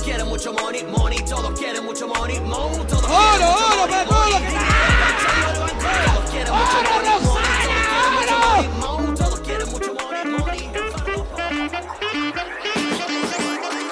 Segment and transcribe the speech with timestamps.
[0.00, 3.92] Todos quieren mucho money, money, todos quieren mucho money, mo, todos ¡Oro, quieren oro, money,
[3.92, 5.74] para todo lo money.
[5.76, 9.68] que- Todos quieren mucho ¡Oro, money, money, Rosana, todos quieren mucho money, mo, todos quieren
[9.70, 10.70] mucho money, money.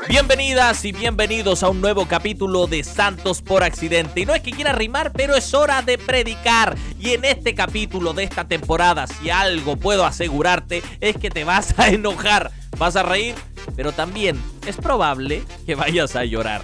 [0.09, 4.21] Bienvenidas y bienvenidos a un nuevo capítulo de Santos por Accidente.
[4.21, 6.75] Y no es que quiera rimar, pero es hora de predicar.
[6.99, 11.79] Y en este capítulo de esta temporada, si algo puedo asegurarte, es que te vas
[11.79, 13.35] a enojar, vas a reír,
[13.79, 16.63] pero también es probable que vayas a llorar.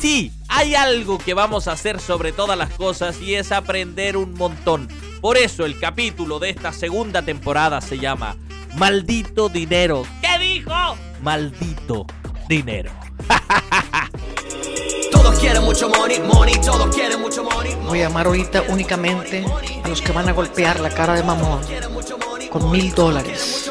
[0.00, 4.32] Sí, hay algo que vamos a hacer sobre todas las cosas y es aprender un
[4.32, 4.88] montón.
[5.20, 8.38] Por eso el capítulo de esta segunda temporada se llama
[8.74, 10.04] Maldito Dinero.
[10.22, 10.72] ¿Qué dijo?
[11.20, 12.06] Maldito
[12.48, 12.90] Dinero.
[15.12, 17.86] Todos quieren mucho money, money, todos quieren mucho money, money.
[17.86, 19.44] Voy a llamar ahorita únicamente
[19.84, 21.60] a los que van a golpear la cara de mamón
[22.50, 23.70] con mil dólares.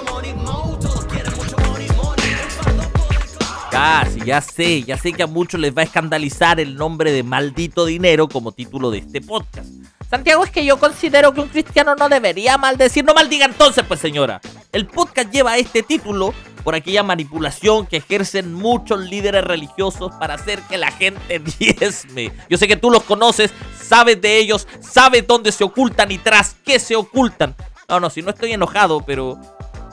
[3.75, 7.23] Casi, ya sé, ya sé que a muchos les va a escandalizar el nombre de
[7.23, 9.67] maldito dinero como título de este podcast.
[10.09, 13.03] Santiago, es que yo considero que un cristiano no debería maldecir.
[13.03, 14.39] No maldiga entonces, pues señora.
[14.71, 20.61] El podcast lleva este título por aquella manipulación que ejercen muchos líderes religiosos para hacer
[20.69, 22.31] que la gente diezme.
[22.49, 26.55] Yo sé que tú los conoces, sabes de ellos, sabes dónde se ocultan y tras
[26.63, 27.53] qué se ocultan.
[27.89, 29.37] No, no, si no estoy enojado, pero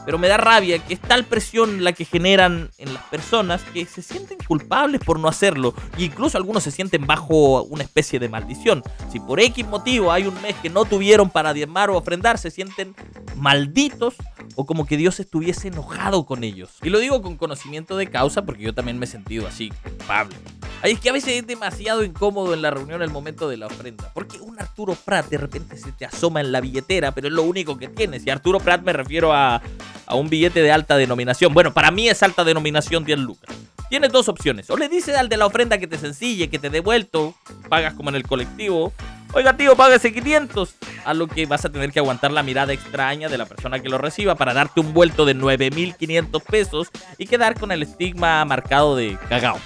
[0.05, 3.86] pero me da rabia que es tal presión la que generan en las personas que
[3.86, 5.75] se sienten culpables por no hacerlo.
[5.98, 8.83] E incluso algunos se sienten bajo una especie de maldición.
[9.11, 12.50] Si por X motivo hay un mes que no tuvieron para diezmar o ofrendar, se
[12.50, 12.94] sienten
[13.36, 14.14] malditos
[14.56, 16.70] o como que Dios estuviese enojado con ellos.
[16.83, 20.37] Y lo digo con conocimiento de causa porque yo también me he sentido así, culpable.
[20.83, 23.66] Ay, es que a veces es demasiado incómodo en la reunión el momento de la
[23.66, 24.11] ofrenda.
[24.12, 27.44] Porque un Arturo Prat de repente se te asoma en la billetera, pero es lo
[27.44, 28.27] único que tienes.
[28.27, 29.62] Y Arturo Prat me refiero a,
[30.06, 31.55] a un billete de alta denominación.
[31.55, 33.56] Bueno, para mí es alta denominación 10 lucas.
[33.88, 34.70] Tienes dos opciones.
[34.70, 37.34] O le dices al de la ofrenda que te sencille, que te dé vuelto,
[37.69, 38.92] pagas como en el colectivo.
[39.34, 40.75] Oiga, tío, págase 500.
[41.05, 43.88] A lo que vas a tener que aguantar la mirada extraña de la persona que
[43.88, 46.88] lo reciba para darte un vuelto de 9.500 pesos
[47.19, 49.59] y quedar con el estigma marcado de cagao.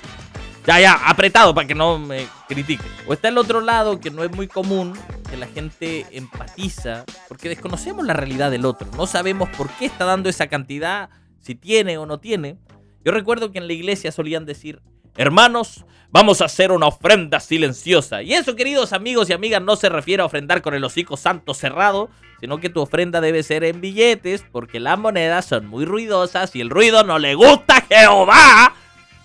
[0.67, 2.83] Ya, ya, apretado para que no me critique.
[3.07, 4.95] O está el otro lado que no es muy común,
[5.31, 8.89] que la gente empatiza, porque desconocemos la realidad del otro.
[8.97, 11.09] No sabemos por qué está dando esa cantidad,
[11.41, 12.59] si tiene o no tiene.
[13.05, 14.83] Yo recuerdo que en la iglesia solían decir,
[15.17, 18.23] hermanos, vamos a hacer una ofrenda silenciosa.
[18.23, 21.55] Y eso, queridos amigos y amigas, no se refiere a ofrendar con el hocico santo
[21.55, 22.11] cerrado,
[22.41, 26.61] sino que tu ofrenda debe ser en billetes, porque las monedas son muy ruidosas y
[26.61, 28.75] el ruido no le gusta a Jehová.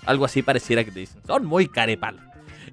[0.05, 1.21] Algo así pareciera que te dicen.
[1.25, 2.19] Son muy carepal.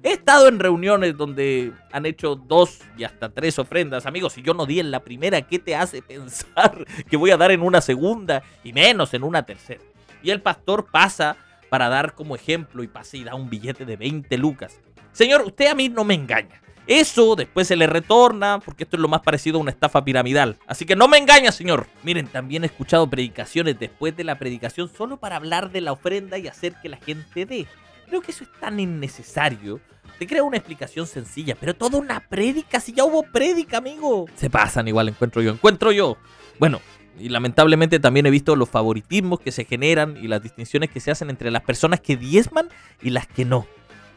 [0.01, 4.05] He estado en reuniones donde han hecho dos y hasta tres ofrendas.
[4.05, 7.37] Amigos, si yo no di en la primera, ¿qué te hace pensar que voy a
[7.37, 9.81] dar en una segunda y menos en una tercera?
[10.23, 11.35] Y el pastor pasa
[11.69, 14.79] para dar como ejemplo y pasa y da un billete de 20 lucas.
[15.11, 16.61] Señor, usted a mí no me engaña.
[16.89, 20.57] Eso después se le retorna, porque esto es lo más parecido a una estafa piramidal.
[20.65, 21.85] Así que no me engaña, señor.
[22.01, 26.39] Miren, también he escuchado predicaciones después de la predicación solo para hablar de la ofrenda
[26.39, 27.67] y hacer que la gente dé.
[28.07, 29.79] Creo que eso es tan innecesario.
[30.17, 34.25] Te creo una explicación sencilla, pero toda una prédica, si ya hubo prédica, amigo.
[34.33, 36.17] Se pasan igual, encuentro yo, encuentro yo.
[36.57, 36.81] Bueno,
[37.19, 41.11] y lamentablemente también he visto los favoritismos que se generan y las distinciones que se
[41.11, 42.67] hacen entre las personas que diezman
[42.99, 43.67] y las que no.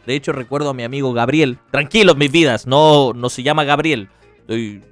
[0.07, 1.59] De hecho, recuerdo a mi amigo Gabriel.
[1.71, 4.09] Tranquilos, mis vidas, no, no se llama Gabriel.
[4.39, 4.83] Estoy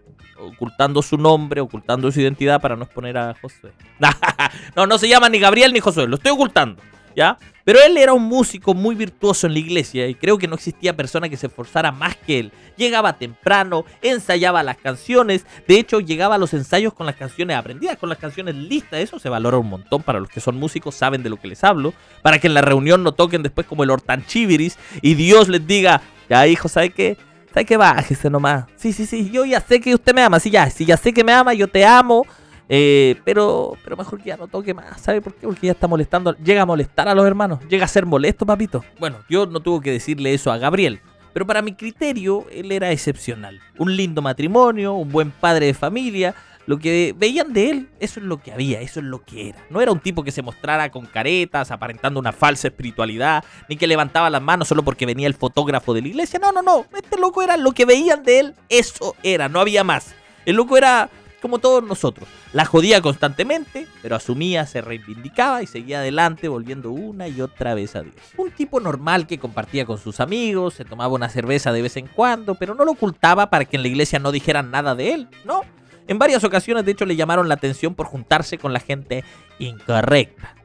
[0.41, 3.72] ocultando su nombre, ocultando su identidad para no exponer a Josué.
[4.76, 6.82] no, no se llama ni Gabriel ni Josué, lo estoy ocultando,
[7.16, 7.38] ¿ya?
[7.65, 10.97] Pero él era un músico muy virtuoso en la iglesia y creo que no existía
[10.97, 12.53] persona que se esforzara más que él.
[12.76, 17.98] Llegaba temprano, ensayaba las canciones, de hecho llegaba a los ensayos con las canciones aprendidas,
[17.98, 21.22] con las canciones listas, eso se valora un montón para los que son músicos, saben
[21.22, 23.91] de lo que les hablo, para que en la reunión no toquen después como el
[23.91, 27.16] hortanchiviris y Dios les diga, ya hijo, ¿sabe qué?
[27.53, 27.77] ¿Sabe qué?
[27.77, 28.65] Bájese nomás.
[28.77, 31.25] Sí, sí, sí, yo ya sé que usted me ama, sí, ya, ya sé que
[31.25, 32.27] me ama, yo te amo.
[32.72, 35.44] Eh, pero, pero mejor que ya no toque más, ¿sabe por qué?
[35.44, 38.84] Porque ya está molestando, llega a molestar a los hermanos, llega a ser molesto, papito.
[39.00, 41.00] Bueno, yo no tuve que decirle eso a Gabriel,
[41.33, 43.60] pero para mi criterio, él era excepcional.
[43.77, 46.36] Un lindo matrimonio, un buen padre de familia,
[46.66, 49.59] lo que veían de él, eso es lo que había, eso es lo que era.
[49.68, 53.89] No era un tipo que se mostrara con caretas, aparentando una falsa espiritualidad, ni que
[53.89, 56.39] levantaba las manos solo porque venía el fotógrafo de la iglesia.
[56.39, 59.83] No, no, no, este loco era lo que veían de él, eso era, no había
[59.83, 60.15] más.
[60.47, 61.10] El loco era
[61.41, 62.28] como todos nosotros.
[62.53, 67.97] La jodía constantemente, pero asumía, se reivindicaba y seguía adelante, volviendo una y otra vez
[67.97, 68.15] a Dios.
[68.37, 72.07] Un tipo normal que compartía con sus amigos, se tomaba una cerveza de vez en
[72.07, 75.28] cuando, pero no lo ocultaba para que en la iglesia no dijeran nada de él,
[75.45, 75.63] ¿no?
[76.07, 79.25] En varias ocasiones, de hecho, le llamaron la atención por juntarse con la gente
[79.59, 80.57] incorrecta.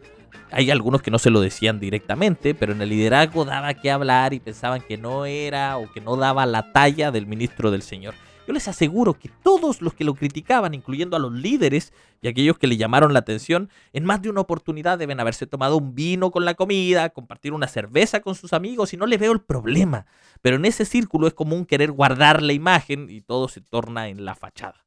[0.52, 4.34] hay algunos que no se lo decían directamente, pero en el liderazgo daba que hablar
[4.34, 8.16] y pensaban que no era o que no daba la talla del ministro del Señor.
[8.48, 12.60] Yo les aseguro que todos los que lo criticaban, incluyendo a los líderes y aquellos
[12.60, 16.30] que le llamaron la atención, en más de una oportunidad deben haberse tomado un vino
[16.30, 20.06] con la comida, compartir una cerveza con sus amigos y no le veo el problema.
[20.42, 24.26] Pero en ese círculo es común querer guardar la imagen y todo se torna en
[24.26, 24.85] la fachada.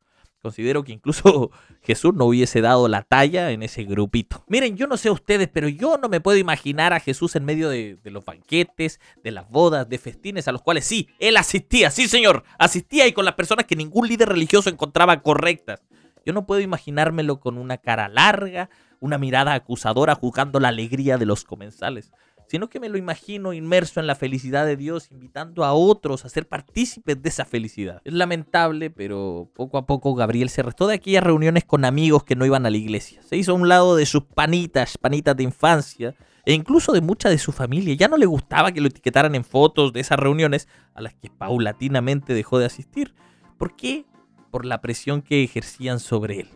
[0.49, 1.51] Considero que incluso
[1.83, 4.47] Jesús no hubiese dado la talla en ese grupito.
[4.49, 7.69] Miren, yo no sé ustedes, pero yo no me puedo imaginar a Jesús en medio
[7.69, 12.09] de, los banquetes, de las bodas, de festines a los cuales sí, él asistía, sí
[12.09, 15.83] señor, asistía y con las personas que ningún líder religioso encontraba correctas.
[16.25, 21.27] Yo no puedo imaginármelo con una cara larga, una mirada acusadora juzgando la alegría de
[21.27, 22.11] los comensales
[22.49, 26.29] sino que me lo imagino inmerso en la felicidad de Dios, invitando a otros a
[26.29, 28.01] ser partícipes de esa felicidad.
[28.05, 32.37] Es lamentable, pero poco a poco Gabriel se restó de aquellas reuniones con amigos que
[32.37, 33.23] no iban a la iglesia.
[33.23, 36.15] Se hizo a un lado de sus panitas, panitas de infancia,
[36.45, 37.95] e incluso de mucha de su familia.
[37.95, 41.29] Ya no le gustaba que lo etiquetaran en fotos de esas reuniones a las que
[41.29, 43.15] paulatinamente dejó de asistir.
[43.59, 44.07] ¿Por qué?
[44.51, 46.49] Por la presión que ejercían sobre él.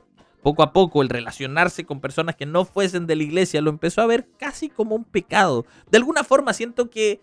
[0.42, 4.02] Poco a poco el relacionarse con personas que no fuesen de la iglesia lo empezó
[4.02, 5.64] a ver casi como un pecado.
[5.90, 7.20] De alguna forma siento que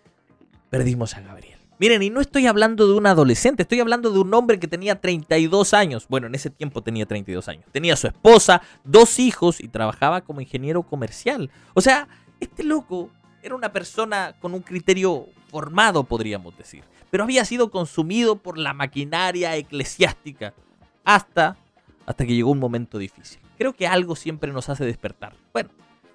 [0.70, 1.60] perdimos a Gabriel.
[1.80, 5.00] Miren, y no estoy hablando de un adolescente, estoy hablando de un hombre que tenía
[5.00, 6.08] 32 años.
[6.10, 7.66] Bueno, en ese tiempo tenía 32 años.
[7.72, 11.50] Tenía su esposa, dos hijos y trabajaba como ingeniero comercial.
[11.74, 12.10] O sea,
[12.42, 13.10] este loco
[13.42, 16.84] era una persona con un criterio formado, podríamos decir.
[17.10, 20.54] Pero había sido consumido por la maquinaria eclesiástica
[21.06, 21.58] hasta
[22.10, 23.40] hasta que llegó un momento difícil.
[23.56, 25.36] Creo que algo siempre nos hace despertar.
[25.54, 25.70] Bueno,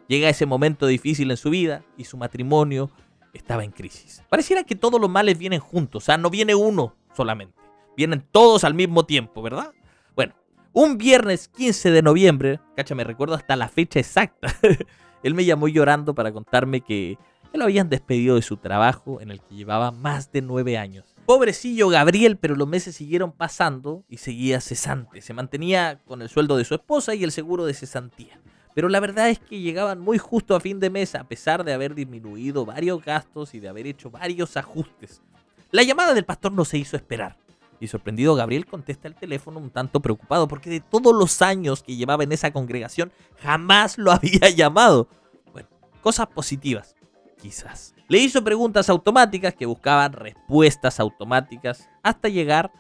[0.09, 2.91] llega ese momento difícil en su vida y su matrimonio
[3.33, 4.25] estaba en crisis.
[4.29, 7.57] Pareciera que todos los males vienen juntos, o sea, no viene uno solamente,
[7.97, 9.73] vienen todos al mismo tiempo, ¿verdad?
[10.17, 10.35] Bueno,
[10.73, 14.49] un viernes 15 de noviembre, cacha, me recuerdo hasta la fecha exacta,
[15.23, 17.19] él me llamó llorando para contarme que,
[17.53, 21.14] que lo habían despedido de su trabajo en el que llevaba más de nueve años
[21.27, 25.23] Pobrecillo Gabriel, pero los meses siguieron pasando y seguía cesante.
[25.23, 28.39] Se mantenía con el sueldo de su esposa y el seguro de cesantía.
[28.75, 31.73] Pero la verdad es que llegaban muy justo a fin de mes a pesar de
[31.73, 35.23] haber disminuido varios gastos y de haber hecho varios ajustes.
[35.71, 37.39] La llamada del pastor no se hizo esperar.
[37.81, 41.97] Y sorprendido Gabriel contesta el teléfono un tanto preocupado porque de todos los años que
[41.97, 45.09] llevaba en esa congregación jamás lo había llamado.
[45.53, 45.69] Bueno,
[46.03, 46.95] cosas positivas,
[47.41, 47.94] quizás.
[48.09, 52.71] Le hizo preguntas automáticas que buscaban respuestas automáticas hasta llegar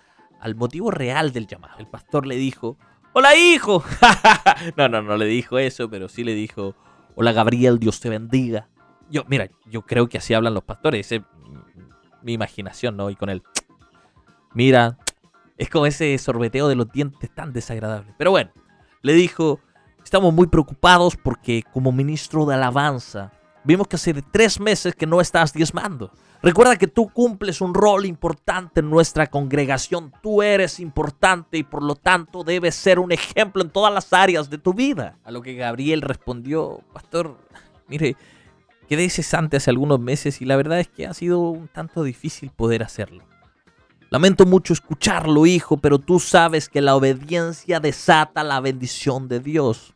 [0.41, 1.79] al motivo real del llamado.
[1.79, 2.77] El pastor le dijo,
[3.15, 3.83] hola hijo.
[4.77, 6.75] no, no, no le dijo eso, pero sí le dijo,
[7.15, 8.69] hola Gabriel, Dios te bendiga.
[9.11, 11.11] Yo, mira, yo creo que así hablan los pastores.
[11.11, 11.23] Es
[12.23, 13.09] mi imaginación, ¿no?
[13.09, 13.43] Y con él,
[14.53, 14.99] mira,
[15.57, 18.15] es como ese sorbeteo de los dientes tan desagradable.
[18.19, 18.51] Pero bueno,
[19.01, 19.61] le dijo,
[20.05, 23.33] estamos muy preocupados porque como ministro de alabanza
[23.65, 26.13] Vimos que hace tres meses que no estás diezmando.
[26.43, 30.13] Recuerda que tú cumples un rol importante en nuestra congregación.
[30.23, 34.51] Tú eres importante y por lo tanto debes ser un ejemplo en todas las áreas
[34.51, 35.17] de tu vida.
[35.25, 37.39] A lo que Gabriel respondió, pastor,
[37.89, 38.17] mire,
[38.87, 42.51] quedé cesante hace algunos meses y la verdad es que ha sido un tanto difícil
[42.51, 43.25] poder hacerlo.
[44.11, 49.94] Lamento mucho escucharlo, hijo, pero tú sabes que la obediencia desata la bendición de Dios.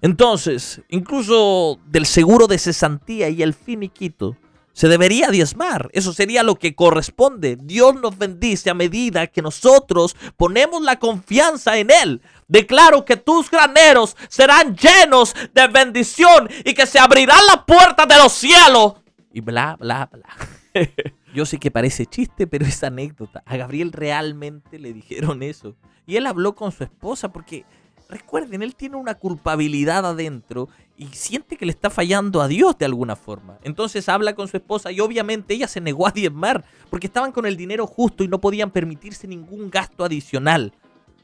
[0.00, 4.36] Entonces, incluso del seguro de cesantía y el finiquito,
[4.78, 5.90] se debería diezmar.
[5.92, 7.58] Eso sería lo que corresponde.
[7.60, 12.22] Dios nos bendice a medida que nosotros ponemos la confianza en Él.
[12.46, 18.18] Declaro que tus graneros serán llenos de bendición y que se abrirán las puertas de
[18.18, 18.94] los cielos.
[19.32, 20.28] Y bla, bla, bla.
[21.34, 23.42] Yo sé que parece chiste, pero es anécdota.
[23.46, 25.74] A Gabriel realmente le dijeron eso.
[26.06, 27.64] Y él habló con su esposa porque
[28.08, 32.86] recuerden, él tiene una culpabilidad adentro y siente que le está fallando a Dios de
[32.86, 33.58] alguna forma.
[33.62, 37.46] Entonces habla con su esposa y obviamente ella se negó a diezmar porque estaban con
[37.46, 40.72] el dinero justo y no podían permitirse ningún gasto adicional.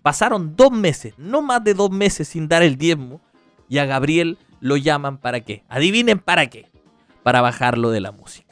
[0.02, 3.20] Pasaron dos meses, no más de dos meses sin dar el diezmo
[3.68, 5.64] y a Gabriel lo llaman para qué.
[5.68, 6.70] Adivinen para qué.
[7.22, 8.43] Para bajarlo de la música.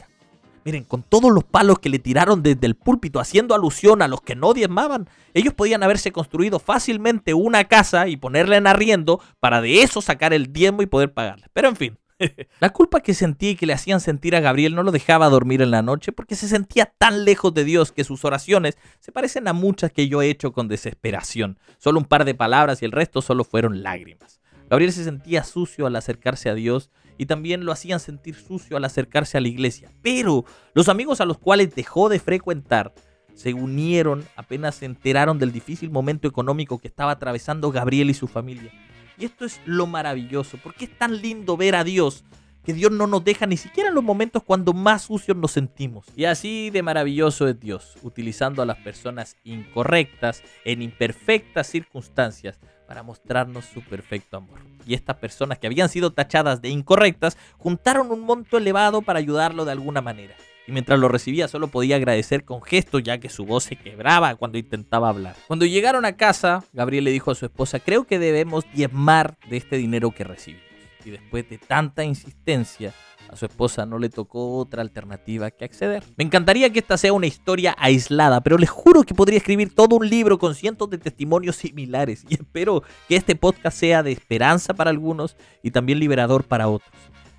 [0.65, 4.21] Miren, con todos los palos que le tiraron desde el púlpito haciendo alusión a los
[4.21, 9.61] que no diezmaban, ellos podían haberse construido fácilmente una casa y ponerla en arriendo para
[9.61, 11.47] de eso sacar el diezmo y poder pagarle.
[11.53, 11.99] Pero en fin,
[12.61, 15.63] la culpa que sentía y que le hacían sentir a Gabriel no lo dejaba dormir
[15.63, 19.49] en la noche porque se sentía tan lejos de Dios que sus oraciones se parecen
[19.49, 21.59] a muchas que yo he hecho con desesperación.
[21.79, 24.41] Solo un par de palabras y el resto solo fueron lágrimas.
[24.71, 28.85] Gabriel se sentía sucio al acercarse a Dios y también lo hacían sentir sucio al
[28.85, 29.91] acercarse a la iglesia.
[30.03, 32.93] Pero los amigos a los cuales dejó de frecuentar
[33.35, 38.29] se unieron apenas se enteraron del difícil momento económico que estaba atravesando Gabriel y su
[38.29, 38.71] familia.
[39.19, 42.25] Y esto es lo maravilloso, porque es tan lindo ver a Dios
[42.65, 46.07] que Dios no nos deja ni siquiera en los momentos cuando más sucios nos sentimos.
[46.15, 52.61] Y así de maravilloso es Dios, utilizando a las personas incorrectas, en imperfectas circunstancias,
[52.93, 54.59] para mostrarnos su perfecto amor.
[54.87, 59.65] Y estas personas que habían sido tachadas de incorrectas juntaron un monto elevado para ayudarlo
[59.65, 60.35] de alguna manera.
[60.67, 64.35] Y mientras lo recibía solo podía agradecer con gestos ya que su voz se quebraba
[64.35, 65.37] cuando intentaba hablar.
[65.47, 69.57] Cuando llegaron a casa, Gabriel le dijo a su esposa, creo que debemos diezmar de
[69.57, 70.72] este dinero que recibimos.
[71.05, 72.93] Y después de tanta insistencia,
[73.29, 76.05] a su esposa no le tocó otra alternativa que acceder.
[76.17, 79.97] Me encantaría que esta sea una historia aislada, pero les juro que podría escribir todo
[79.97, 84.75] un libro con cientos de testimonios similares y espero que este podcast sea de esperanza
[84.75, 86.93] para algunos y también liberador para otros.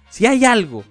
[0.10, 0.84] Si hay algo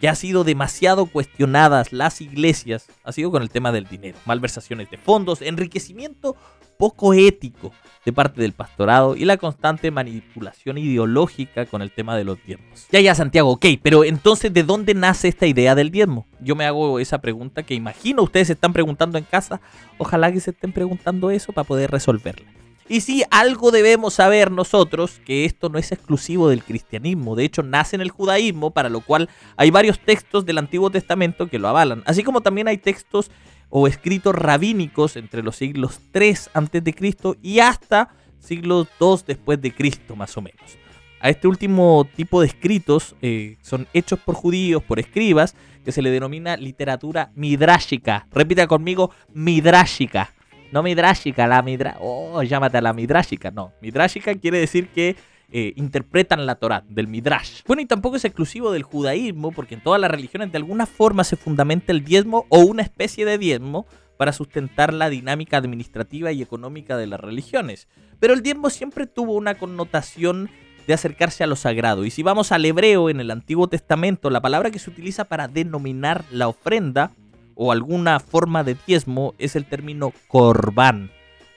[0.00, 4.90] que ha sido demasiado cuestionadas las iglesias, ha sido con el tema del dinero, malversaciones
[4.90, 6.36] de fondos, enriquecimiento
[6.80, 7.72] poco ético
[8.06, 12.86] de parte del pastorado y la constante manipulación ideológica con el tema de los diezmos.
[12.90, 16.26] Ya, ya, Santiago, ok, pero entonces, ¿de dónde nace esta idea del diezmo?
[16.40, 19.60] Yo me hago esa pregunta que imagino ustedes se están preguntando en casa.
[19.98, 22.50] Ojalá que se estén preguntando eso para poder resolverla.
[22.88, 27.62] Y sí, algo debemos saber nosotros, que esto no es exclusivo del cristianismo, de hecho
[27.62, 31.68] nace en el judaísmo, para lo cual hay varios textos del Antiguo Testamento que lo
[31.68, 33.30] avalan, así como también hay textos
[33.70, 39.60] o escritos rabínicos entre los siglos 3 antes de Cristo y hasta siglos 2 después
[39.62, 40.78] de Cristo, más o menos.
[41.20, 46.02] A este último tipo de escritos eh, son hechos por judíos, por escribas, que se
[46.02, 48.26] le denomina literatura midrásica.
[48.32, 50.32] Repita conmigo, midrásica.
[50.72, 51.96] No midrásica, la midra...
[52.00, 53.50] Oh, llámate a la midrásica.
[53.50, 55.16] No, midrásica quiere decir que
[55.52, 57.62] eh, interpretan la Torah, del Midrash.
[57.66, 61.24] Bueno, y tampoco es exclusivo del judaísmo, porque en todas las religiones de alguna forma
[61.24, 66.42] se fundamenta el diezmo o una especie de diezmo para sustentar la dinámica administrativa y
[66.42, 67.88] económica de las religiones.
[68.20, 70.50] Pero el diezmo siempre tuvo una connotación
[70.86, 72.04] de acercarse a lo sagrado.
[72.04, 75.48] Y si vamos al hebreo en el Antiguo Testamento, la palabra que se utiliza para
[75.48, 77.12] denominar la ofrenda
[77.54, 81.10] o alguna forma de diezmo es el término corbán.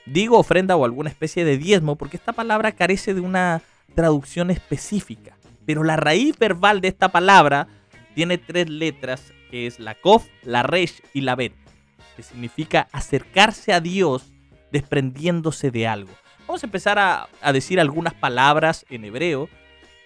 [0.05, 3.61] Digo ofrenda o alguna especie de diezmo porque esta palabra carece de una
[3.93, 5.35] traducción específica.
[5.65, 7.67] Pero la raíz verbal de esta palabra
[8.15, 11.53] tiene tres letras, que es la kof, la resh y la bet,
[12.15, 14.31] que significa acercarse a Dios
[14.71, 16.11] desprendiéndose de algo.
[16.47, 19.49] Vamos a empezar a, a decir algunas palabras en hebreo,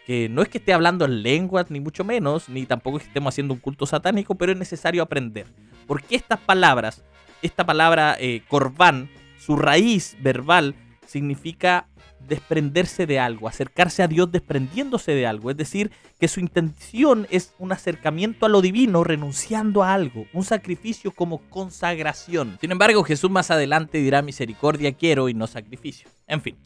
[0.06, 3.54] que no es que esté hablando en lenguas, ni mucho menos, ni tampoco estemos haciendo
[3.54, 5.48] un culto satánico, pero es necesario aprender.
[5.86, 7.04] Porque estas palabras,
[7.42, 10.76] esta palabra eh, korban, su raíz verbal
[11.06, 11.88] significa
[12.28, 17.54] desprenderse de algo, acercarse a Dios desprendiéndose de algo, es decir, que su intención es
[17.60, 22.58] un acercamiento a lo divino renunciando a algo, un sacrificio como consagración.
[22.62, 26.10] Sin embargo, Jesús más adelante dirá misericordia quiero y no sacrificio.
[26.28, 26.58] En fin,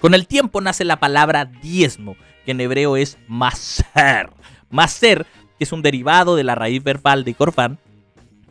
[0.00, 4.30] con el tiempo nace la palabra diezmo, que en hebreo es maser.
[4.70, 5.26] Maser,
[5.58, 7.78] que es un derivado de la raíz verbal de korban,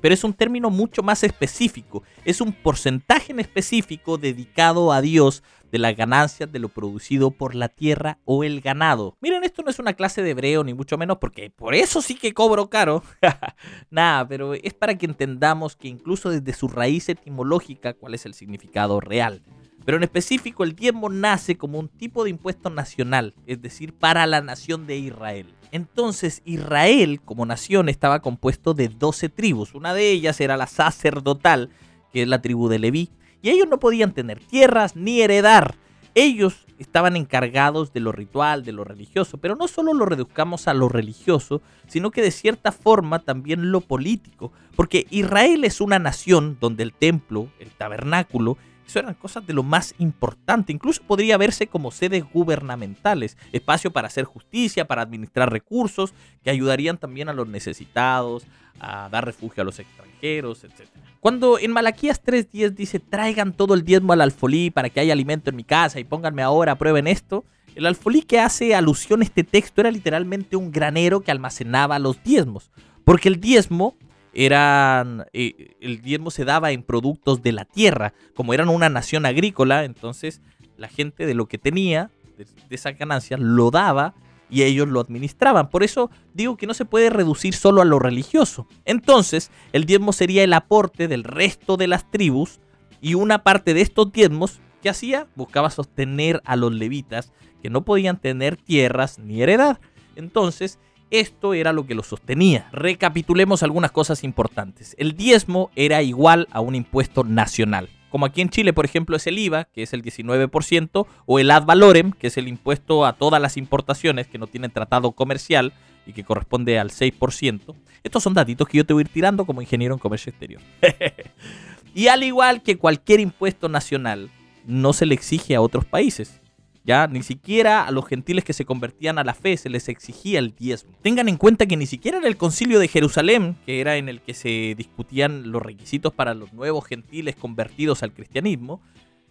[0.05, 2.03] pero es un término mucho más específico.
[2.25, 7.55] Es un porcentaje en específico dedicado a Dios de las ganancias de lo producido por
[7.55, 9.17] la tierra o el ganado.
[9.19, 12.13] Miren, esto no es una clase de hebreo, ni mucho menos, porque por eso sí
[12.13, 13.01] que cobro caro.
[13.89, 18.35] Nada, pero es para que entendamos que incluso desde su raíz etimológica, cuál es el
[18.35, 19.41] significado real.
[19.85, 24.27] Pero en específico, el diezmo nace como un tipo de impuesto nacional, es decir, para
[24.27, 25.54] la nación de Israel.
[25.71, 29.73] Entonces Israel como nación estaba compuesto de 12 tribus.
[29.73, 31.69] Una de ellas era la sacerdotal,
[32.11, 33.09] que es la tribu de Leví.
[33.41, 35.75] Y ellos no podían tener tierras ni heredar.
[36.15, 40.73] Ellos estaban encargados de lo ritual, de lo religioso, pero no solo lo reduzcamos a
[40.73, 46.57] lo religioso, sino que de cierta forma también lo político, porque Israel es una nación
[46.59, 50.71] donde el templo, el tabernáculo, eso eran cosas de lo más importante.
[50.71, 56.13] Incluso podría verse como sedes gubernamentales, espacio para hacer justicia, para administrar recursos,
[56.43, 58.45] que ayudarían también a los necesitados,
[58.79, 60.87] a dar refugio a los extranjeros, etc.
[61.19, 65.49] Cuando en Malaquías 3.10 dice traigan todo el diezmo al alfolí para que haya alimento
[65.49, 69.43] en mi casa y pónganme ahora, prueben esto, el alfolí que hace alusión a este
[69.43, 72.71] texto era literalmente un granero que almacenaba los diezmos.
[73.03, 73.97] Porque el diezmo
[74.35, 79.25] eran eh, el diezmo se daba en productos de la tierra, como eran una nación
[79.25, 80.41] agrícola, entonces
[80.77, 84.13] la gente de lo que tenía, de, de esa ganancia, lo daba
[84.49, 85.69] y ellos lo administraban.
[85.69, 88.67] Por eso digo que no se puede reducir solo a lo religioso.
[88.83, 92.59] Entonces, el diezmo sería el aporte del resto de las tribus
[93.01, 97.83] y una parte de estos diezmos que hacía buscaba sostener a los levitas que no
[97.85, 99.79] podían tener tierras ni heredad.
[100.15, 100.79] Entonces,
[101.11, 102.69] esto era lo que lo sostenía.
[102.71, 104.95] Recapitulemos algunas cosas importantes.
[104.97, 107.89] El diezmo era igual a un impuesto nacional.
[108.09, 111.51] como aquí en Chile, por ejemplo, es el IVA, que es el 19%, o el
[111.51, 115.73] ad valorem, que es el impuesto a todas las importaciones que no tienen tratado comercial
[116.07, 117.75] y que corresponde al 6%.
[118.03, 120.61] Estos son datitos que yo te voy a ir tirando como ingeniero en comercio exterior.
[121.93, 124.29] y al igual que cualquier impuesto nacional,
[124.65, 126.39] no se le exige a otros países.
[126.85, 130.37] Ya ni siquiera a los gentiles que se convertían a la fe se les exigía
[130.37, 130.91] el diezmo.
[131.01, 134.21] Tengan en cuenta que ni siquiera en el concilio de Jerusalén, que era en el
[134.21, 138.81] que se discutían los requisitos para los nuevos gentiles convertidos al cristianismo,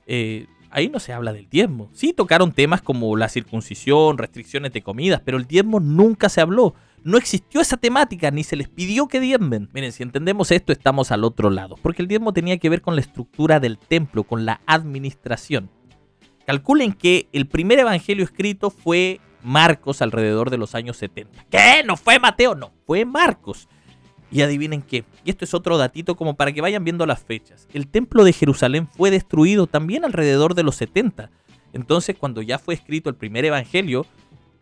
[0.06, 1.90] eh, ahí no se habla del diezmo.
[1.92, 6.75] Sí tocaron temas como la circuncisión, restricciones de comidas, pero el diezmo nunca se habló.
[7.04, 9.68] No existió esa temática, ni se les pidió que diezmen.
[9.73, 12.96] Miren, si entendemos esto, estamos al otro lado, porque el diezmo tenía que ver con
[12.96, 15.70] la estructura del templo, con la administración.
[16.47, 21.47] Calculen que el primer evangelio escrito fue Marcos alrededor de los años 70.
[21.51, 21.83] ¿Qué?
[21.85, 22.55] ¿No fue Mateo?
[22.55, 23.69] No, fue Marcos.
[24.31, 27.69] Y adivinen qué, y esto es otro datito como para que vayan viendo las fechas.
[27.73, 31.31] El templo de Jerusalén fue destruido también alrededor de los 70.
[31.73, 34.07] Entonces, cuando ya fue escrito el primer evangelio,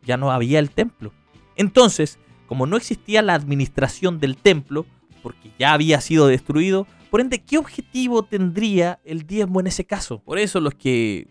[0.05, 1.12] ya no había el templo.
[1.57, 4.85] Entonces, como no existía la administración del templo,
[5.23, 10.21] porque ya había sido destruido, por ende, ¿qué objetivo tendría el diezmo en ese caso?
[10.23, 11.29] Por eso los que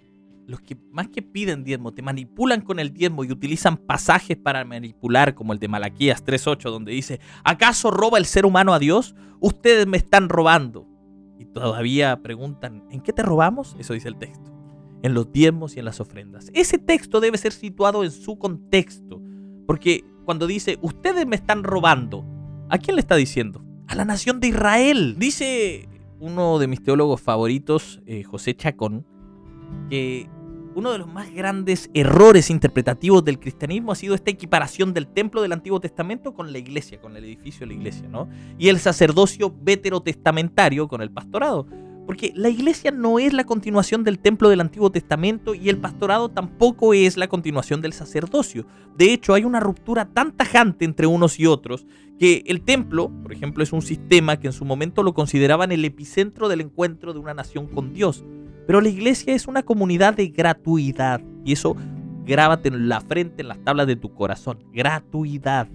[0.47, 4.65] los que más que piden diezmo, te manipulan con el diezmo y utilizan pasajes para
[4.65, 9.15] manipular, como el de Malaquías 3.8, donde dice, ¿acaso roba el ser humano a Dios?
[9.39, 10.87] Ustedes me están robando.
[11.39, 13.75] Y todavía preguntan, ¿en qué te robamos?
[13.79, 14.51] Eso dice el texto.
[15.01, 16.51] En los diezmos y en las ofrendas.
[16.53, 19.21] Ese texto debe ser situado en su contexto.
[19.65, 22.25] Porque cuando dice, ustedes me están robando,
[22.69, 23.63] ¿a quién le está diciendo?
[23.87, 25.15] A la nación de Israel.
[25.17, 25.87] Dice
[26.19, 29.07] uno de mis teólogos favoritos, eh, José Chacón,
[29.89, 30.29] que
[30.73, 35.41] uno de los más grandes errores interpretativos del cristianismo ha sido esta equiparación del templo
[35.41, 38.29] del Antiguo Testamento con la iglesia, con el edificio de la iglesia, ¿no?
[38.57, 41.67] Y el sacerdocio veterotestamentario con el pastorado.
[42.05, 46.29] Porque la iglesia no es la continuación del templo del Antiguo Testamento y el pastorado
[46.29, 48.65] tampoco es la continuación del sacerdocio.
[48.97, 51.85] De hecho, hay una ruptura tan tajante entre unos y otros
[52.17, 55.85] que el templo, por ejemplo, es un sistema que en su momento lo consideraban el
[55.85, 58.25] epicentro del encuentro de una nación con Dios.
[58.71, 61.19] Pero la iglesia es una comunidad de gratuidad.
[61.43, 61.75] Y eso
[62.23, 64.63] grábate en la frente, en las tablas de tu corazón.
[64.71, 65.67] Gratuidad.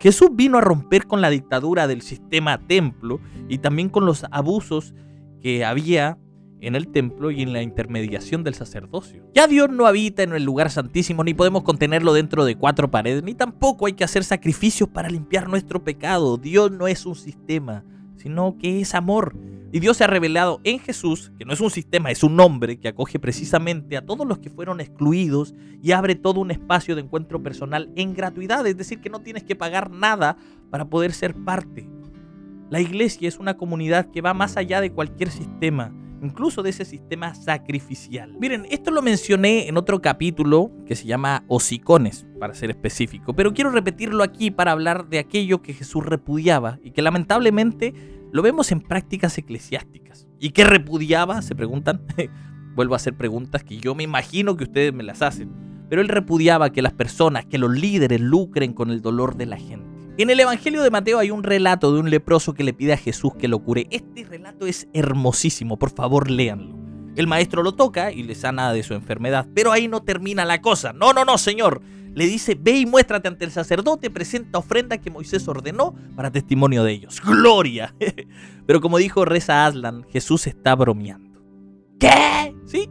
[0.00, 4.96] Jesús vino a romper con la dictadura del sistema templo y también con los abusos
[5.40, 6.18] que había
[6.60, 9.22] en el templo y en la intermediación del sacerdocio.
[9.32, 13.22] Ya Dios no habita en el lugar santísimo, ni podemos contenerlo dentro de cuatro paredes,
[13.22, 16.36] ni tampoco hay que hacer sacrificios para limpiar nuestro pecado.
[16.36, 17.84] Dios no es un sistema,
[18.24, 19.36] sino que es amor.
[19.70, 22.78] Y Dios se ha revelado en Jesús, que no es un sistema, es un nombre
[22.78, 27.02] que acoge precisamente a todos los que fueron excluidos y abre todo un espacio de
[27.02, 30.38] encuentro personal en gratuidad, es decir, que no tienes que pagar nada
[30.70, 31.86] para poder ser parte.
[32.70, 35.92] La iglesia es una comunidad que va más allá de cualquier sistema,
[36.24, 38.34] incluso de ese sistema sacrificial.
[38.38, 43.54] Miren, esto lo mencioné en otro capítulo que se llama Hocicones, para ser específico, pero
[43.54, 47.94] quiero repetirlo aquí para hablar de aquello que Jesús repudiaba y que lamentablemente
[48.32, 50.26] lo vemos en prácticas eclesiásticas.
[50.40, 51.40] ¿Y qué repudiaba?
[51.42, 52.02] Se preguntan.
[52.74, 55.52] Vuelvo a hacer preguntas que yo me imagino que ustedes me las hacen.
[55.88, 59.56] Pero él repudiaba que las personas, que los líderes lucren con el dolor de la
[59.56, 59.93] gente.
[60.16, 62.96] En el Evangelio de Mateo hay un relato de un leproso que le pide a
[62.96, 63.88] Jesús que lo cure.
[63.90, 66.76] Este relato es hermosísimo, por favor léanlo.
[67.16, 70.60] El maestro lo toca y le sana de su enfermedad, pero ahí no termina la
[70.60, 70.92] cosa.
[70.92, 71.80] No, no, no, señor
[72.14, 76.84] le dice, ve y muéstrate ante el sacerdote, presenta ofrenda que Moisés ordenó para testimonio
[76.84, 77.20] de ellos.
[77.20, 77.94] ¡Gloria!
[78.66, 81.42] Pero como dijo Reza Aslan, Jesús está bromeando.
[81.98, 82.54] ¿Qué?
[82.66, 82.88] ¿Sí?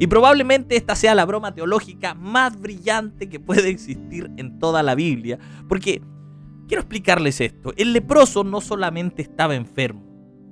[0.00, 4.96] Y probablemente esta sea la broma teológica más brillante que puede existir en toda la
[4.96, 5.38] Biblia.
[5.68, 6.02] Porque
[6.74, 7.72] quiero explicarles esto.
[7.76, 10.02] El leproso no solamente estaba enfermo,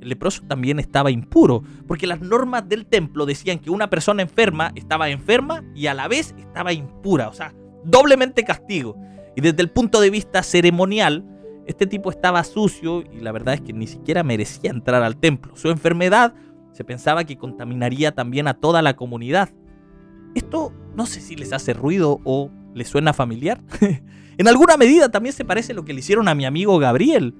[0.00, 4.70] el leproso también estaba impuro, porque las normas del templo decían que una persona enferma
[4.76, 7.28] estaba enferma y a la vez estaba impura.
[7.28, 7.52] O sea,
[7.84, 8.96] doblemente castigo.
[9.34, 11.24] Y desde el punto de vista ceremonial,
[11.66, 15.56] este tipo estaba sucio y la verdad es que ni siquiera merecía entrar al templo.
[15.56, 16.34] Su enfermedad
[16.70, 19.48] se pensaba que contaminaría también a toda la comunidad.
[20.36, 23.60] Esto no sé si les hace ruido o les suena familiar.
[24.38, 27.34] en alguna medida también se parece a lo que le hicieron a mi amigo Gabriel.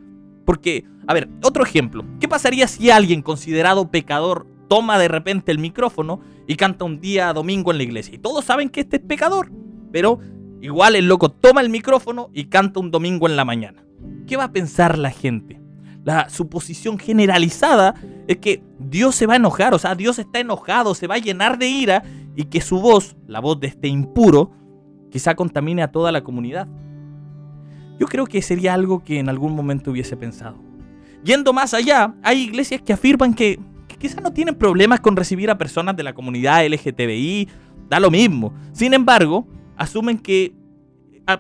[0.45, 2.05] Porque, a ver, otro ejemplo.
[2.21, 7.33] ¿Qué pasaría si alguien considerado pecador toma de repente el micrófono y canta un día
[7.33, 8.15] domingo en la iglesia?
[8.15, 9.51] Y todos saben que este es pecador.
[9.93, 10.19] Pero
[10.61, 13.85] igual el loco toma el micrófono y canta un domingo en la mañana.
[14.27, 15.61] ¿Qué va a pensar la gente?
[16.05, 17.95] La suposición generalizada
[18.27, 21.19] es que Dios se va a enojar, o sea, Dios está enojado, se va a
[21.19, 22.03] llenar de ira
[22.35, 24.51] y que su voz, la voz de este impuro,
[25.13, 26.67] quizá contamine a toda la comunidad.
[28.01, 30.57] Yo creo que sería algo que en algún momento hubiese pensado.
[31.23, 33.61] Yendo más allá, hay iglesias que afirman que,
[33.99, 37.49] quizás no tienen problemas con recibir a personas de la comunidad LGTBI,
[37.89, 38.53] da lo mismo.
[38.73, 39.47] Sin embargo,
[39.77, 40.53] asumen que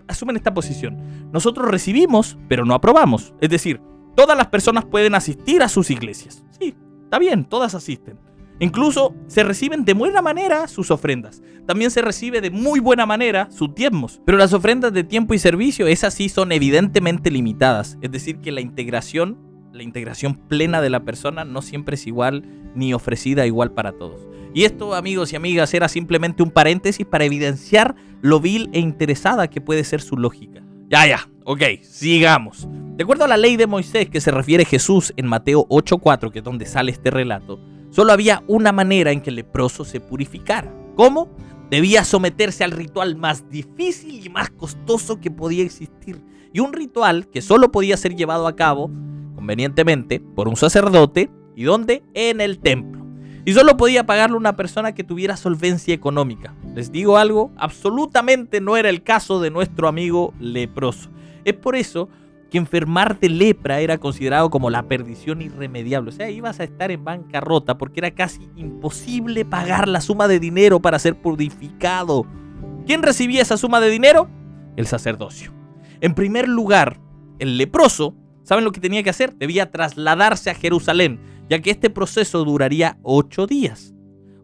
[0.06, 0.96] asumen esta posición.
[1.32, 3.34] Nosotros recibimos, pero no aprobamos.
[3.40, 3.80] Es decir,
[4.14, 6.44] todas las personas pueden asistir a sus iglesias.
[6.60, 8.16] Sí, está bien, todas asisten.
[8.62, 11.42] Incluso se reciben de buena manera sus ofrendas.
[11.66, 14.20] También se recibe de muy buena manera sus diezmos.
[14.24, 17.98] Pero las ofrendas de tiempo y servicio, esas sí son evidentemente limitadas.
[18.02, 19.36] Es decir, que la integración,
[19.72, 22.44] la integración plena de la persona no siempre es igual
[22.76, 24.28] ni ofrecida igual para todos.
[24.54, 29.50] Y esto, amigos y amigas, era simplemente un paréntesis para evidenciar lo vil e interesada
[29.50, 30.62] que puede ser su lógica.
[30.88, 32.68] Ya, ya, ok, sigamos.
[32.94, 36.38] De acuerdo a la ley de Moisés que se refiere Jesús en Mateo 8.4, que
[36.38, 37.58] es donde sale este relato,
[37.92, 40.74] solo había una manera en que el leproso se purificara.
[40.96, 41.30] ¿Cómo?
[41.70, 46.20] Debía someterse al ritual más difícil y más costoso que podía existir.
[46.52, 48.90] Y un ritual que solo podía ser llevado a cabo,
[49.36, 51.30] convenientemente, por un sacerdote.
[51.54, 52.02] ¿Y dónde?
[52.14, 53.02] En el templo
[53.44, 56.54] y solo podía pagarlo una persona que tuviera solvencia económica.
[56.74, 61.10] Les digo algo, absolutamente no era el caso de nuestro amigo leproso.
[61.44, 62.08] Es por eso
[62.52, 66.10] que enfermar de lepra era considerado como la perdición irremediable.
[66.10, 70.38] O sea, ibas a estar en bancarrota porque era casi imposible pagar la suma de
[70.38, 72.26] dinero para ser purificado.
[72.86, 74.28] ¿Quién recibía esa suma de dinero?
[74.76, 75.52] El sacerdocio.
[76.00, 77.00] En primer lugar,
[77.38, 79.34] el leproso, ¿saben lo que tenía que hacer?
[79.34, 83.94] Debía trasladarse a Jerusalén ya que este proceso duraría ocho días.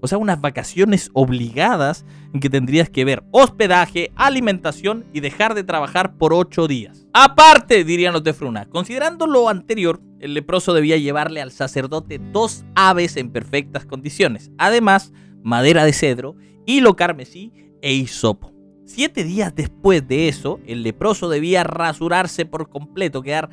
[0.00, 5.64] O sea, unas vacaciones obligadas en que tendrías que ver hospedaje, alimentación y dejar de
[5.64, 7.06] trabajar por ocho días.
[7.12, 12.64] Aparte, dirían los de Fruna, considerando lo anterior, el leproso debía llevarle al sacerdote dos
[12.74, 14.50] aves en perfectas condiciones.
[14.58, 18.52] Además, madera de cedro, hilo carmesí e hisopo.
[18.84, 23.50] Siete días después de eso, el leproso debía rasurarse por completo, quedar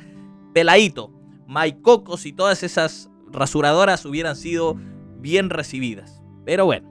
[0.54, 1.12] peladito,
[1.46, 4.76] maicocos y todas esas rasuradoras hubieran sido
[5.18, 6.22] bien recibidas.
[6.46, 6.88] Pero bueno,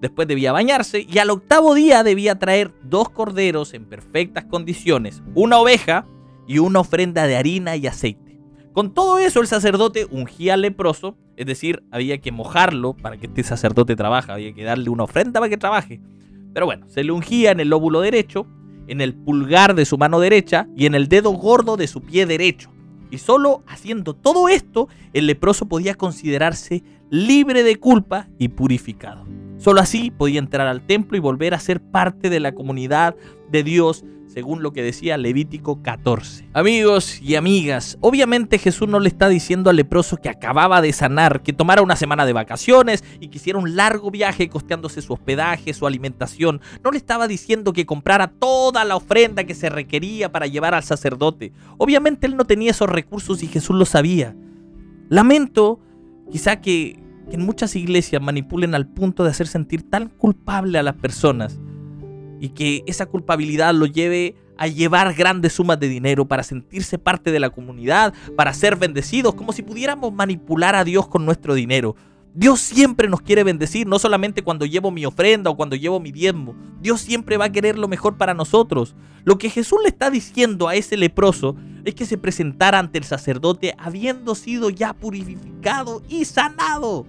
[0.00, 5.58] después debía bañarse y al octavo día debía traer dos corderos en perfectas condiciones, una
[5.58, 6.04] oveja
[6.46, 8.38] y una ofrenda de harina y aceite.
[8.72, 13.26] Con todo eso el sacerdote ungía al leproso, es decir, había que mojarlo para que
[13.26, 16.00] este sacerdote trabaje, había que darle una ofrenda para que trabaje.
[16.52, 18.46] Pero bueno, se le ungía en el lóbulo derecho,
[18.88, 22.26] en el pulgar de su mano derecha y en el dedo gordo de su pie
[22.26, 22.70] derecho.
[23.10, 29.24] Y solo haciendo todo esto, el leproso podía considerarse libre de culpa y purificado.
[29.58, 33.16] Solo así podía entrar al templo y volver a ser parte de la comunidad
[33.50, 34.04] de Dios
[34.36, 36.50] según lo que decía Levítico 14.
[36.52, 41.40] Amigos y amigas, obviamente Jesús no le está diciendo al leproso que acababa de sanar,
[41.40, 45.72] que tomara una semana de vacaciones y que hiciera un largo viaje costeándose su hospedaje,
[45.72, 46.60] su alimentación.
[46.84, 50.84] No le estaba diciendo que comprara toda la ofrenda que se requería para llevar al
[50.84, 51.54] sacerdote.
[51.78, 54.36] Obviamente él no tenía esos recursos y Jesús lo sabía.
[55.08, 55.80] Lamento
[56.30, 60.82] quizá que, que en muchas iglesias manipulen al punto de hacer sentir tan culpable a
[60.82, 61.58] las personas
[62.40, 67.30] y que esa culpabilidad lo lleve a llevar grandes sumas de dinero para sentirse parte
[67.30, 71.94] de la comunidad, para ser bendecidos, como si pudiéramos manipular a Dios con nuestro dinero.
[72.34, 76.12] Dios siempre nos quiere bendecir, no solamente cuando llevo mi ofrenda o cuando llevo mi
[76.12, 76.54] diezmo.
[76.82, 78.94] Dios siempre va a querer lo mejor para nosotros.
[79.24, 83.04] Lo que Jesús le está diciendo a ese leproso es que se presentara ante el
[83.04, 87.06] sacerdote habiendo sido ya purificado y sanado.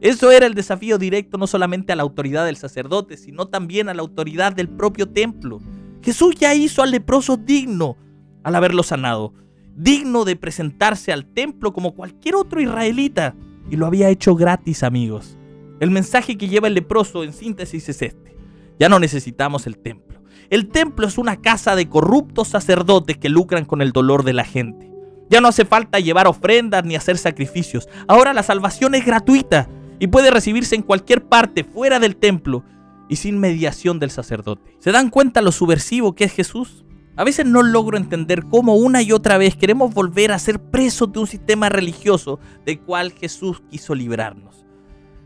[0.00, 3.94] Eso era el desafío directo no solamente a la autoridad del sacerdote, sino también a
[3.94, 5.60] la autoridad del propio templo.
[6.02, 7.96] Jesús ya hizo al leproso digno
[8.44, 9.32] al haberlo sanado,
[9.74, 13.34] digno de presentarse al templo como cualquier otro israelita,
[13.70, 15.36] y lo había hecho gratis, amigos.
[15.80, 18.36] El mensaje que lleva el leproso en síntesis es este.
[18.78, 20.22] Ya no necesitamos el templo.
[20.48, 24.44] El templo es una casa de corruptos sacerdotes que lucran con el dolor de la
[24.44, 24.92] gente.
[25.28, 27.88] Ya no hace falta llevar ofrendas ni hacer sacrificios.
[28.06, 32.64] Ahora la salvación es gratuita y puede recibirse en cualquier parte fuera del templo
[33.08, 34.76] y sin mediación del sacerdote.
[34.80, 36.84] ¿Se dan cuenta lo subversivo que es Jesús?
[37.16, 41.12] A veces no logro entender cómo una y otra vez queremos volver a ser presos
[41.12, 44.66] de un sistema religioso del cual Jesús quiso librarnos.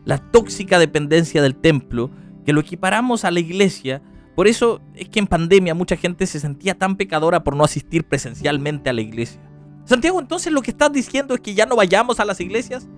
[0.05, 2.11] La tóxica dependencia del templo,
[2.45, 4.03] que lo equiparamos a la iglesia,
[4.37, 8.05] por eso es que en pandemia mucha gente se sentía tan pecadora por no asistir
[8.05, 9.41] presencialmente a la iglesia.
[9.85, 12.89] Santiago, entonces lo que estás diciendo es que ya no vayamos a las iglesias.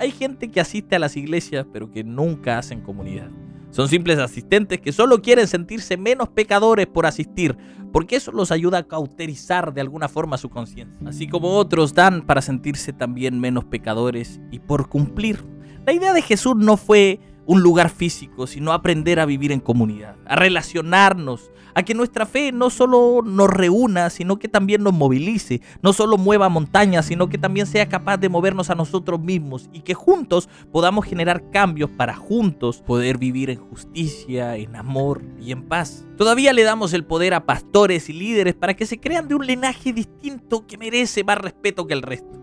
[0.00, 3.28] Hay gente que asiste a las iglesias pero que nunca hacen comunidad.
[3.70, 7.54] Son simples asistentes que solo quieren sentirse menos pecadores por asistir,
[7.92, 10.98] porque eso los ayuda a cauterizar de alguna forma su conciencia.
[11.06, 15.44] Así como otros dan para sentirse también menos pecadores y por cumplir.
[15.84, 20.14] La idea de Jesús no fue un lugar físico, sino aprender a vivir en comunidad,
[20.24, 25.60] a relacionarnos, a que nuestra fe no solo nos reúna, sino que también nos movilice,
[25.82, 29.80] no solo mueva montañas, sino que también sea capaz de movernos a nosotros mismos y
[29.80, 35.64] que juntos podamos generar cambios para juntos poder vivir en justicia, en amor y en
[35.64, 36.06] paz.
[36.16, 39.44] Todavía le damos el poder a pastores y líderes para que se crean de un
[39.44, 42.38] linaje distinto que merece más respeto que el resto.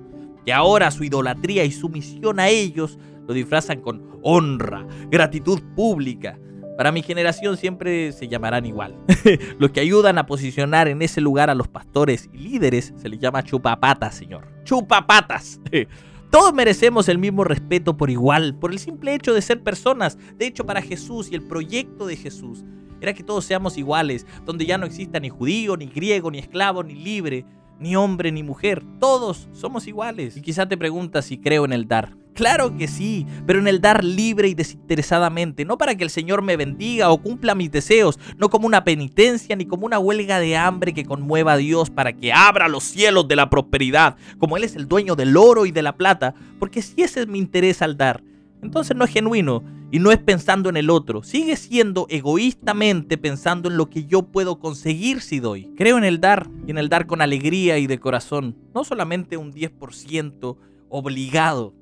[0.45, 6.39] Y ahora su idolatría y sumisión a ellos lo disfrazan con honra, gratitud pública.
[6.77, 8.95] Para mi generación siempre se llamarán igual.
[9.59, 13.19] Los que ayudan a posicionar en ese lugar a los pastores y líderes se les
[13.19, 14.47] llama chupapatas, señor.
[14.63, 15.59] Chupapatas.
[16.29, 20.17] Todos merecemos el mismo respeto por igual, por el simple hecho de ser personas.
[20.37, 22.63] De hecho, para Jesús y el proyecto de Jesús
[22.99, 26.83] era que todos seamos iguales, donde ya no exista ni judío, ni griego, ni esclavo,
[26.83, 27.45] ni libre,
[27.79, 28.83] ni hombre, ni mujer.
[28.99, 30.35] Todos somos iguales.
[30.37, 32.15] Y quizá te preguntas si creo en el dar.
[32.37, 36.43] Claro que sí, pero en el dar libre y desinteresadamente, no para que el Señor
[36.43, 40.55] me bendiga o cumpla mis deseos, no como una penitencia ni como una huelga de
[40.55, 44.65] hambre que conmueva a Dios para que abra los cielos de la prosperidad, como Él
[44.65, 47.81] es el dueño del oro y de la plata, porque si ese es mi interés
[47.81, 48.23] al dar,
[48.61, 53.67] entonces no es genuino y no es pensando en el otro, sigue siendo egoístamente pensando
[53.67, 55.73] en lo que yo puedo conseguir si doy.
[55.75, 59.37] Creo en el dar y en el dar con alegría y de corazón, no solamente
[59.37, 60.55] un 10%
[60.89, 61.73] obligado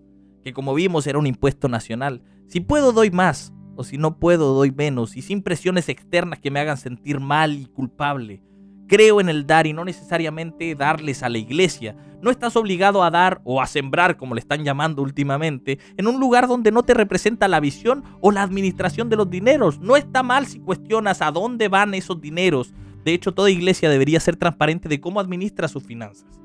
[0.45, 2.21] que como vimos era un impuesto nacional.
[2.45, 6.51] Si puedo doy más, o si no puedo doy menos, y sin presiones externas que
[6.51, 8.43] me hagan sentir mal y culpable.
[8.87, 11.95] Creo en el dar y no necesariamente darles a la iglesia.
[12.21, 16.19] No estás obligado a dar o a sembrar, como le están llamando últimamente, en un
[16.19, 19.79] lugar donde no te representa la visión o la administración de los dineros.
[19.79, 22.71] No está mal si cuestionas a dónde van esos dineros.
[23.03, 26.44] De hecho, toda iglesia debería ser transparente de cómo administra sus finanzas.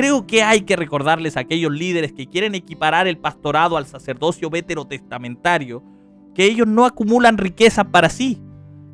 [0.00, 4.48] Creo que hay que recordarles a aquellos líderes que quieren equiparar el pastorado al sacerdocio
[4.48, 5.84] veterotestamentario,
[6.34, 8.40] que ellos no acumulan riqueza para sí,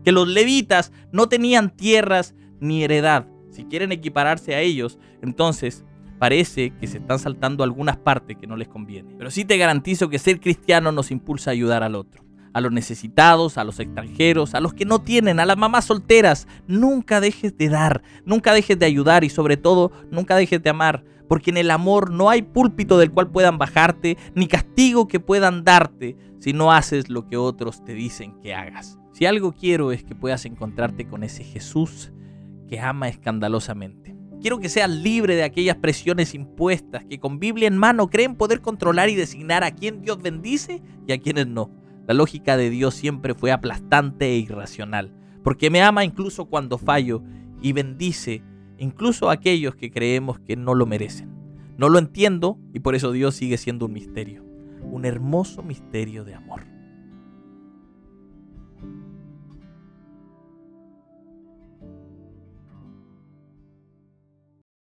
[0.02, 3.28] que los levitas no tenían tierras ni heredad.
[3.50, 5.84] Si quieren equipararse a ellos, entonces
[6.18, 9.14] parece que se están saltando algunas partes que no les conviene.
[9.16, 12.25] Pero sí te garantizo que ser cristiano nos impulsa a ayudar al otro
[12.56, 16.48] a los necesitados, a los extranjeros, a los que no tienen, a las mamás solteras.
[16.66, 21.04] Nunca dejes de dar, nunca dejes de ayudar y sobre todo nunca dejes de amar,
[21.28, 25.64] porque en el amor no hay púlpito del cual puedan bajarte, ni castigo que puedan
[25.64, 28.98] darte si no haces lo que otros te dicen que hagas.
[29.12, 32.10] Si algo quiero es que puedas encontrarte con ese Jesús
[32.70, 34.16] que ama escandalosamente.
[34.40, 38.62] Quiero que seas libre de aquellas presiones impuestas que con Biblia en mano creen poder
[38.62, 41.70] controlar y designar a quien Dios bendice y a quienes no.
[42.06, 47.22] La lógica de Dios siempre fue aplastante e irracional, porque me ama incluso cuando fallo
[47.60, 48.42] y bendice
[48.78, 51.34] incluso a aquellos que creemos que no lo merecen.
[51.78, 54.44] No lo entiendo y por eso Dios sigue siendo un misterio,
[54.82, 56.75] un hermoso misterio de amor.